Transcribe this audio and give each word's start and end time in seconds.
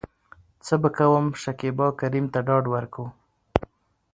څه 0.65 0.75
به 0.81 0.89
کوم.شکيبا 0.97 1.87
کريم 1.99 2.25
ته 2.33 2.39
ډاډ 2.47 2.63
ورکو. 2.73 3.05